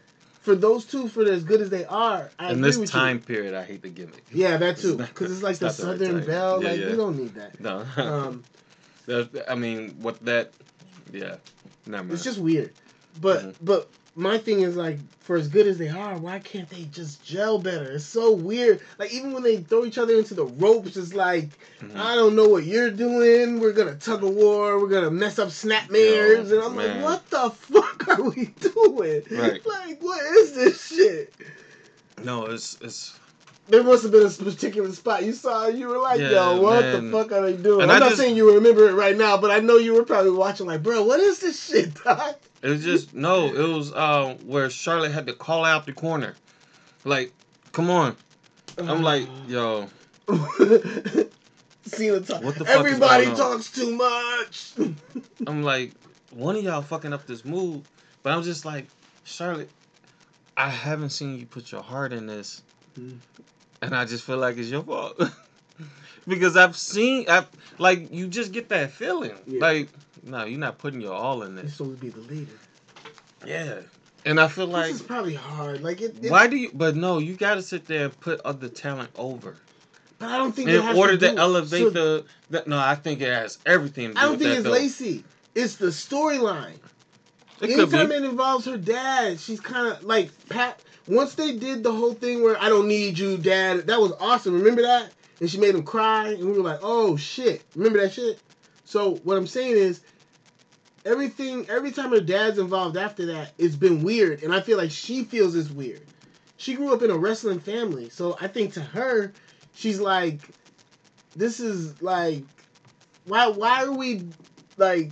[0.42, 3.20] for those two, for as good as they are, I In agree this with time
[3.20, 4.24] period, I hate the gimmick.
[4.32, 6.24] Yeah, that too, because it's like the it's not the Southern.
[6.26, 6.62] Belle.
[6.62, 6.90] Yeah, like yeah.
[6.90, 7.60] we don't need that.
[7.60, 7.84] No.
[7.96, 8.44] Um,
[9.48, 10.52] I mean, what that?
[11.12, 11.36] Yeah.
[11.86, 12.12] Never mind.
[12.12, 12.72] it's just weird.
[13.20, 13.54] But Mhm.
[13.62, 17.22] but my thing is like, for as good as they are, why can't they just
[17.24, 17.92] gel better?
[17.92, 18.80] It's so weird.
[18.98, 21.50] Like even when they throw each other into the ropes, it's like
[21.80, 21.96] Mhm.
[21.96, 23.60] I don't know what you're doing.
[23.60, 24.80] We're gonna tug of war.
[24.80, 27.02] We're gonna mess up snapmares, and I'm man.
[27.02, 29.22] like, what the fuck are we doing?
[29.30, 29.64] Right.
[29.66, 31.32] Like, what is this shit?
[32.24, 33.14] No, it's it's.
[33.68, 35.66] There must have been a particular spot you saw.
[35.66, 37.10] You were like, Yeah, yo, what man.
[37.10, 37.82] the fuck are they doing?
[37.82, 39.92] And I'm I not just- saying you remember it right now, but I know you
[39.92, 42.34] were probably watching, like, bro, what is this shit, dog?
[42.62, 43.46] It was just no.
[43.54, 46.34] It was uh, where Charlotte had to call out the corner,
[47.04, 47.32] like,
[47.72, 48.16] come on.
[48.78, 49.88] I'm like, yo,
[51.84, 52.42] Cena talk.
[52.42, 54.72] What the fuck is Everybody talks too much.
[55.46, 55.92] I'm like,
[56.30, 57.88] one of y'all fucking up this move,
[58.22, 58.86] but I'm just like,
[59.24, 59.70] Charlotte,
[60.56, 62.62] I haven't seen you put your heart in this,
[62.98, 63.18] Mm.
[63.82, 65.20] and I just feel like it's your fault
[66.26, 67.44] because I've seen, I
[67.78, 69.60] like you just get that feeling, Yeah.
[69.60, 69.88] like,
[70.28, 72.52] no, you're not putting your all in You're this, supposed to be the leader.
[73.46, 73.80] yeah,
[74.24, 74.92] and I feel like.
[74.92, 75.82] this is probably hard.
[75.82, 76.16] Like it.
[76.24, 76.70] it Why do you?
[76.74, 79.56] But no, you got to sit there and put other talent over
[80.18, 82.64] But I don't think in it has order to, to, elevate so- the, the.
[82.66, 84.08] No, I think it has everything.
[84.08, 84.70] To do I don't think it's though.
[84.72, 85.24] Lacey.
[85.54, 86.78] It's the storyline.
[87.60, 88.14] It Anytime be.
[88.14, 90.80] it involves her dad, she's kind of like Pat.
[91.08, 94.54] Once they did the whole thing where I don't need you, dad, that was awesome.
[94.54, 95.10] Remember that?
[95.40, 97.62] And she made him cry, and we were like, oh shit.
[97.74, 98.38] Remember that shit?
[98.84, 100.00] So what I'm saying is,
[101.08, 104.90] everything, every time her dad's involved after that, it's been weird, and I feel like
[104.90, 106.02] she feels it's weird.
[106.58, 109.32] She grew up in a wrestling family, so I think to her,
[109.74, 110.40] she's like,
[111.34, 112.44] this is like,
[113.24, 113.48] why?
[113.48, 114.28] Why are we
[114.76, 115.10] like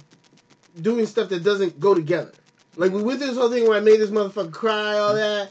[0.81, 2.33] doing stuff that doesn't go together?
[2.77, 5.19] Like we went through this whole thing where I made this motherfucker cry, all mm-hmm.
[5.19, 5.51] that.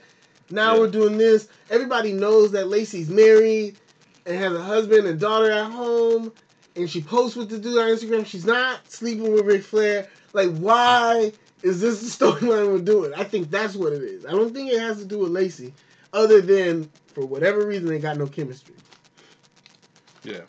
[0.51, 0.79] Now Yeah.
[0.81, 1.47] we're doing this.
[1.69, 3.77] Everybody knows that Lacey's married
[4.25, 6.31] and has a husband and daughter at home,
[6.75, 8.25] and she posts with the dude on Instagram.
[8.25, 10.07] She's not sleeping with Ric Flair.
[10.33, 11.31] Like, why
[11.63, 13.13] is this the storyline we're doing?
[13.15, 14.25] I think that's what it is.
[14.25, 15.73] I don't think it has to do with Lacey,
[16.13, 18.75] other than for whatever reason they got no chemistry.
[20.23, 20.41] Yeah.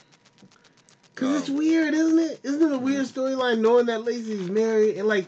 [1.15, 2.41] Cause it's Um, weird, isn't it?
[2.43, 5.27] Isn't it a weird storyline knowing that Lacey's married and like,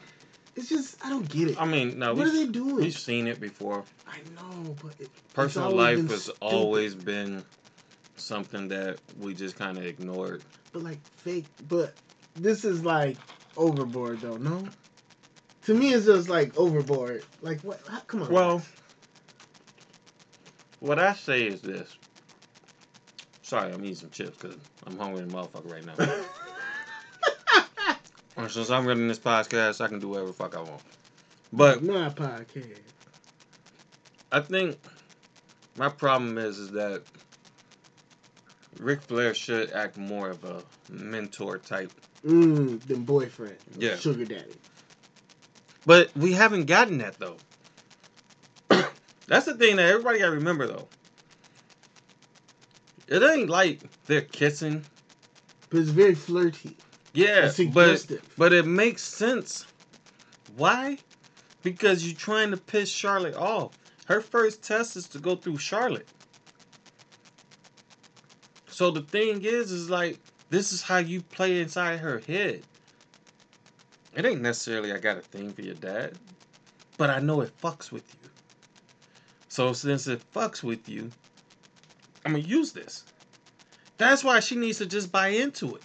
[0.54, 1.60] it's just I don't get it.
[1.60, 2.76] I mean, no, what are they doing?
[2.76, 3.84] we've seen it before.
[4.06, 6.38] I know, but it, Personal always life been has stupid.
[6.42, 7.44] always been
[8.20, 10.42] something that we just kind of ignored.
[10.72, 11.46] but like fake.
[11.68, 11.94] But
[12.34, 13.16] this is like
[13.56, 14.36] overboard, though.
[14.36, 14.66] No,
[15.64, 17.24] to me, it's just like overboard.
[17.42, 17.80] Like what?
[17.88, 18.32] How, come on.
[18.32, 18.62] Well,
[20.80, 21.96] what I say is this.
[23.42, 26.22] Sorry, I'm eating some chips because I'm hungry as a motherfucker right now.
[28.38, 30.80] And since I'm running this podcast, I can do whatever the fuck I want.
[31.52, 32.78] But my podcast.
[34.30, 34.78] I think
[35.76, 37.02] my problem is is that
[38.78, 41.92] Ric Flair should act more of a mentor type.
[42.24, 43.56] Mm, then boyfriend.
[43.76, 43.96] Yeah.
[43.96, 44.54] Sugar daddy.
[45.86, 47.36] But we haven't gotten that though.
[49.26, 50.88] That's the thing that everybody gotta remember though.
[53.06, 54.84] It ain't like they're kissing.
[55.70, 56.76] But it's very flirty.
[57.14, 59.66] Yeah, but but it makes sense.
[60.56, 60.98] Why?
[61.62, 63.72] because you're trying to piss Charlotte off.
[64.06, 66.08] Her first test is to go through Charlotte.
[68.78, 72.62] So the thing is, is like this is how you play inside her head.
[74.14, 76.16] It ain't necessarily I got a thing for your dad,
[76.96, 78.30] but I know it fucks with you.
[79.48, 81.10] So since it fucks with you,
[82.24, 83.02] I'm gonna use this.
[83.96, 85.82] That's why she needs to just buy into it.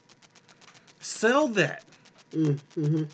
[1.01, 1.83] Sell that.
[2.31, 3.05] Mm-hmm.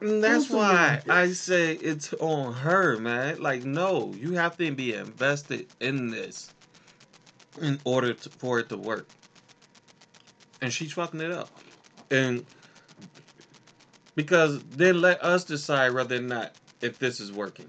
[0.00, 1.02] And that's why.
[1.08, 3.40] I say it's on her, man.
[3.40, 6.50] Like, no, you have to be invested in this
[7.60, 9.08] in order to, for it to work.
[10.60, 11.50] And she's fucking it up.
[12.10, 12.44] And
[14.14, 17.68] because then let us decide whether or not if this is working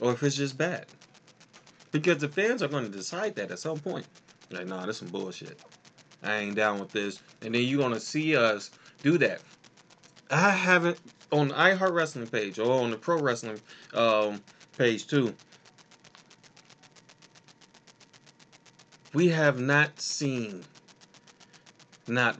[0.00, 0.86] or if it's just bad.
[1.92, 4.06] Because the fans are going to decide that at some point.
[4.50, 5.58] Like, nah, this some bullshit.
[6.22, 7.20] I ain't down with this.
[7.42, 8.70] And then you're going to see us
[9.02, 9.40] do that.
[10.30, 10.98] I haven't
[11.30, 13.60] on the iHeart Wrestling page or on the Pro Wrestling
[13.92, 14.42] um,
[14.76, 15.34] page too.
[19.14, 20.64] We have not seen,
[22.08, 22.36] not.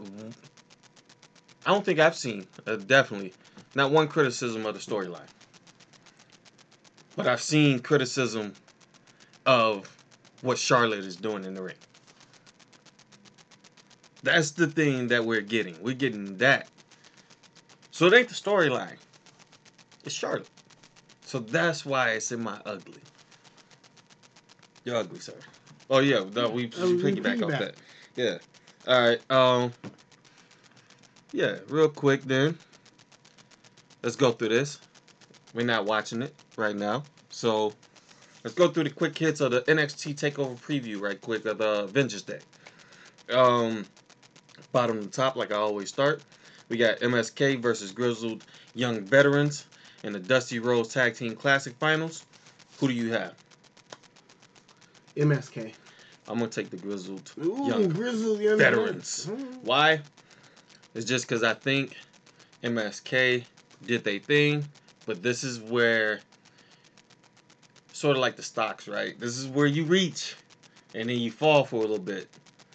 [1.65, 3.33] I don't think I've seen uh, definitely
[3.77, 5.29] not one criticism of the storyline,
[7.15, 8.55] but I've seen criticism
[9.47, 9.89] of
[10.43, 11.77] what Charlotte is doing in the ring.
[14.25, 15.81] That's the thing that we're getting.
[15.81, 16.69] We're getting that.
[17.93, 18.97] So it ain't the storyline.
[20.05, 20.49] It's Charlotte.
[21.25, 23.01] So that's why it's in my ugly.
[24.85, 25.35] You're ugly, sir.
[25.91, 27.75] Oh yeah, no, we, Oh, we we piggyback off that.
[28.17, 28.39] Yeah.
[28.87, 29.31] All right.
[29.31, 29.73] Um.
[31.33, 32.57] Yeah, real quick then.
[34.03, 34.79] Let's go through this.
[35.55, 37.73] We're not watching it right now, so
[38.43, 41.87] let's go through the quick hits of the NXT Takeover preview right quick of the
[41.87, 42.41] Vengeance Day.
[43.33, 43.87] Um,
[44.73, 46.23] bottom to top, like I always start.
[46.69, 48.45] We got MSK versus Grizzled
[48.75, 49.67] Young Veterans
[50.03, 52.27] in the Dusty Rhodes Tag Team Classic Finals.
[52.79, 53.35] Who do you have?
[55.17, 55.73] MSK.
[56.29, 59.25] I'm gonna take the Grizzled Ooh, Young grizzled young Veterans.
[59.27, 59.59] veterans.
[59.63, 60.01] Why?
[60.95, 61.97] It's just because I think
[62.63, 63.45] MSK
[63.85, 64.65] did their thing,
[65.07, 66.21] but this is where,
[67.93, 69.19] sort of like the stocks, right?
[69.21, 70.37] This is where you reach,
[70.95, 72.29] and then you fall for a little bit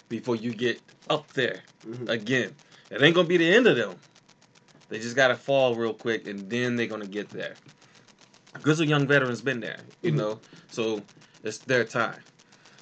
[0.10, 2.10] before you get up there Mhm.
[2.10, 2.56] again.
[2.91, 3.95] It ain't gonna be the end of them.
[4.89, 7.56] They just gotta fall real quick, and then they're gonna get there.
[8.62, 10.15] Grizzled Young Veterans been there, you Mhm.
[10.17, 11.02] know, so
[11.43, 12.21] it's their time.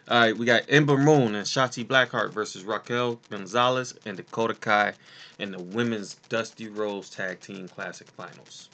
[0.09, 4.93] All right, we got Ember Moon and Shotzi Blackheart versus Raquel Gonzalez and Dakota Kai
[5.39, 8.69] in the Women's Dusty Rhodes Tag Team Classic Finals.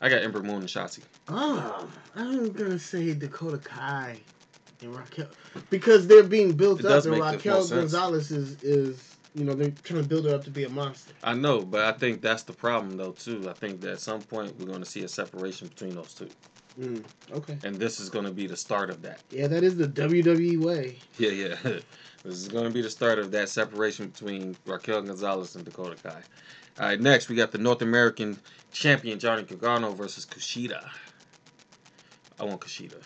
[0.00, 1.02] I got Ember Moon and Shotzi.
[1.28, 4.18] Um, oh, I'm gonna say Dakota Kai
[4.80, 5.28] and Raquel
[5.70, 7.92] because they're being built It up, and Raquel sense.
[7.92, 11.12] Gonzalez is is you know they're trying to build her up to be a monster.
[11.22, 13.48] I know, but I think that's the problem though too.
[13.48, 16.28] I think that at some point we're going to see a separation between those two,
[16.80, 19.20] Mm, okay, and this is going to be the start of that.
[19.30, 20.96] yeah, that is the WWE way.
[21.18, 21.56] Yeah, yeah.
[21.64, 21.82] this
[22.24, 26.22] is going to be the start of that separation between Raquel Gonzalez and Dakota Kai.
[26.80, 28.38] All right, next we got the North American
[28.72, 30.88] champion Johnny Gargano versus Kushida.
[32.40, 33.00] I want Kushida.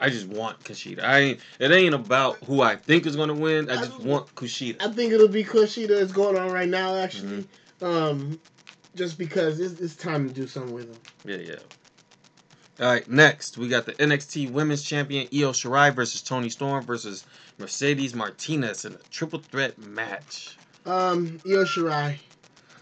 [0.00, 1.04] I just want Kushida.
[1.04, 1.40] I ain't.
[1.58, 3.70] It ain't about who I think is going to win.
[3.70, 4.82] I just want Kushida.
[4.82, 7.44] I think it'll be Kushida is going on right now actually,
[7.82, 7.84] Mm-hmm.
[7.84, 8.40] um,
[8.96, 10.96] just because it's, it's time to do something with him.
[11.24, 11.56] Yeah, yeah.
[12.80, 17.24] All right, next we got the NXT Women's Champion Io Shirai versus Toni Storm versus
[17.58, 20.56] Mercedes Martinez in a triple threat match.
[20.86, 22.16] Um, Io Shirai,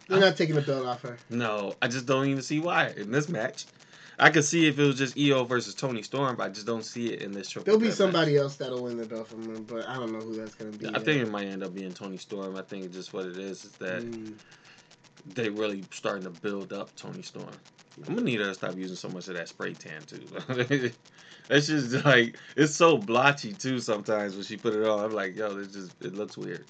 [0.08, 1.18] we're not taking the belt off her.
[1.28, 3.66] No, I just don't even see why in this match.
[4.18, 6.84] I could see if it was just Io versus Toni Storm, but I just don't
[6.84, 7.64] see it in this triple.
[7.64, 10.36] There'll be somebody else that'll win the belt from her, but I don't know who
[10.36, 10.86] that's gonna be.
[10.86, 11.04] I yet.
[11.04, 12.56] think it might end up being Toni Storm.
[12.56, 14.34] I think just what it is is that Mm.
[15.34, 17.48] they really starting to build up Toni Storm.
[18.06, 20.20] I'm gonna need her to stop using so much of that spray tan too.
[21.50, 23.78] it's just like it's so blotchy too.
[23.80, 26.64] Sometimes when she put it on, I'm like, yo, it just it looks weird.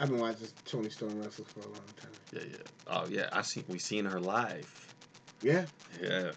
[0.00, 2.10] I've been watching Toni Storm wrestle for a long time.
[2.32, 2.56] Yeah, yeah.
[2.86, 3.62] Oh yeah, I see.
[3.68, 4.88] We seen her live.
[5.42, 5.64] Yeah,
[6.02, 6.30] Yeah.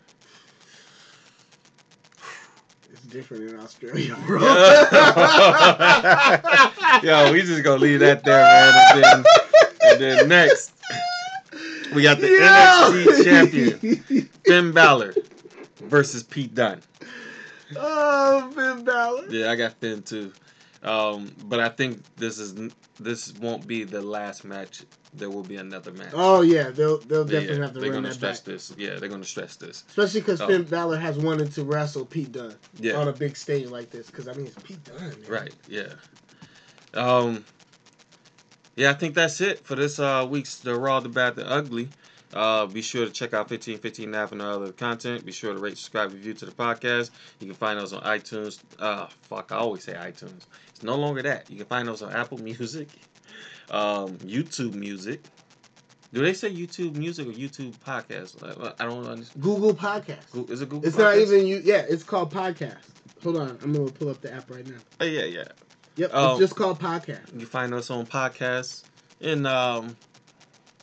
[2.92, 4.40] it's different in Australia, bro.
[7.04, 8.74] Yo, we just gonna leave that there, man.
[8.96, 9.26] And then,
[9.92, 10.74] and then next,
[11.96, 15.16] we got the NXT champion Finn Balor
[15.82, 16.82] versus Pete Dunne.
[17.76, 19.28] Oh, Finn Balor.
[19.30, 20.32] Yeah, I got Finn too.
[20.84, 22.54] Um, but I think this is
[23.00, 24.84] this won't be the last match.
[25.16, 26.12] There will be another match.
[26.14, 28.74] Oh yeah, they'll they'll Yeah, definitely have to they're run gonna that stress back, this.
[28.78, 29.84] Yeah, they're gonna stress this.
[29.88, 30.48] especially because Oh.
[30.48, 32.96] Finn Balor has wanted to wrestle Pete Dunne Yeah.
[32.98, 34.08] on a big stage like this.
[34.08, 35.00] Because I mean, it's Pete Dunne.
[35.00, 35.16] Man.
[35.28, 35.54] Right.
[35.68, 35.94] Yeah.
[36.94, 37.44] Um.
[38.76, 41.90] Yeah, I think that's it for this uh week's the Raw, the Bad, the Ugly.
[42.34, 45.26] Uh, be sure to check out 1515 Nav and our other content.
[45.26, 47.12] Be sure to rate, subscribe, review to the podcast.
[47.40, 48.60] You can find us on iTunes.
[48.78, 50.46] Uh, fuck, I always say iTunes.
[50.70, 51.50] It's no longer that.
[51.50, 52.90] You can find us on Apple Music,
[53.70, 55.22] um, YouTube Music.
[56.14, 58.44] Do they say YouTube Music or YouTube Podcast?
[58.44, 59.42] I, I don't understand.
[59.42, 60.32] Google Podcast.
[60.32, 60.88] Goo- Is it Google?
[60.88, 61.62] It's not even you.
[61.64, 62.78] Yeah, it's called Podcast.
[63.24, 64.78] Hold on, I'm gonna pull up the app right now.
[65.00, 65.46] Oh, yeah, yeah.
[65.98, 66.32] Yep, Oh.
[66.32, 67.40] it's just called Podcast.
[67.40, 68.84] You find us on podcasts
[69.22, 69.96] and um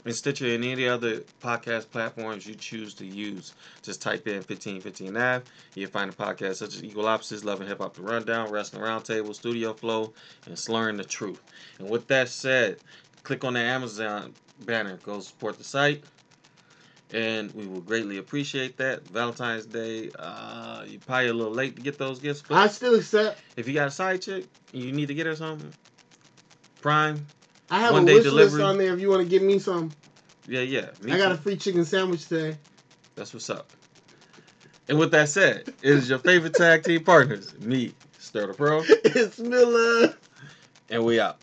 [0.04, 3.54] in Stitcher and any other podcast platforms you choose to use.
[3.82, 5.44] Just type in 1515 Nav.
[5.76, 8.50] You can find the podcast such as Equal Opposites, Love and Hip Hop The Rundown,
[8.50, 10.12] Wrestling Roundtable, Studio Flow,
[10.46, 11.40] and Slurring the Truth.
[11.78, 12.78] And with that said,
[13.22, 14.32] click on the Amazon
[14.64, 14.98] banner.
[15.04, 16.02] Go support the site.
[17.12, 19.06] And we will greatly appreciate that.
[19.08, 22.42] Valentine's Day, uh, you're probably a little late to get those gifts.
[22.48, 23.38] But I still accept.
[23.56, 25.72] if you got a side chick, and you need to get her something.
[26.80, 27.26] Prime,
[27.70, 28.60] I have One a day wish delivery.
[28.60, 29.92] list on there if you want to give me some.
[30.48, 30.88] yeah, yeah.
[31.04, 31.34] I got too.
[31.34, 32.56] a free chicken sandwich today.
[33.14, 33.70] That's what's up.
[34.88, 39.38] And with that said, it is your favorite tag team partners, me, Stir Pro, it's
[39.38, 40.14] Miller.
[40.90, 41.38] and we out.